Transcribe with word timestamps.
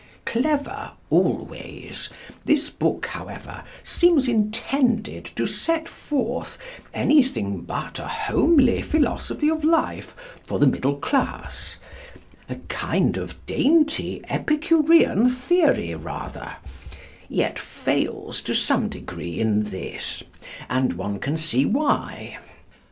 Clever 0.25 0.93
always, 1.11 2.09
this 2.43 2.71
book, 2.71 3.05
however, 3.05 3.63
seems 3.83 4.27
intended 4.27 5.25
to 5.35 5.45
set 5.45 5.87
forth 5.87 6.57
anything 6.91 7.61
but 7.61 7.99
a 7.99 8.07
homely 8.07 8.81
philosophy 8.81 9.47
of 9.47 9.63
life 9.63 10.15
for 10.43 10.57
the 10.57 10.65
middle 10.65 10.95
class 10.95 11.77
a 12.49 12.55
kind 12.67 13.15
of 13.15 13.45
dainty 13.45 14.23
Epicurean 14.27 15.29
theory, 15.29 15.93
rather 15.93 16.55
yet 17.29 17.59
fails, 17.59 18.41
to 18.41 18.55
some 18.55 18.89
degree 18.89 19.39
in 19.39 19.65
this; 19.65 20.23
and 20.67 20.93
one 20.93 21.19
can 21.19 21.37
see 21.37 21.63
why. 21.63 22.39